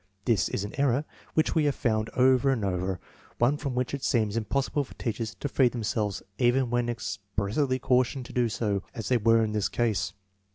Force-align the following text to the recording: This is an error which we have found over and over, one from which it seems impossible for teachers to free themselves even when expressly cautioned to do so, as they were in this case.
This 0.25 0.49
is 0.49 0.63
an 0.63 0.73
error 0.79 1.05
which 1.35 1.53
we 1.53 1.65
have 1.65 1.75
found 1.75 2.09
over 2.15 2.49
and 2.49 2.65
over, 2.65 2.99
one 3.37 3.55
from 3.55 3.75
which 3.75 3.93
it 3.93 4.03
seems 4.03 4.35
impossible 4.35 4.83
for 4.83 4.95
teachers 4.95 5.35
to 5.35 5.47
free 5.47 5.69
themselves 5.69 6.23
even 6.39 6.71
when 6.71 6.89
expressly 6.89 7.77
cautioned 7.77 8.25
to 8.25 8.33
do 8.33 8.49
so, 8.49 8.81
as 8.95 9.09
they 9.09 9.17
were 9.17 9.43
in 9.43 9.51
this 9.51 9.69
case. 9.69 10.13